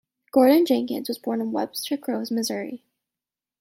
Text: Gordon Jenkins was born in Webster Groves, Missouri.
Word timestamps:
Gordon 0.31 0.65
Jenkins 0.65 1.09
was 1.09 1.19
born 1.19 1.41
in 1.41 1.51
Webster 1.51 1.95
Groves, 1.95 2.31
Missouri. 2.31 2.81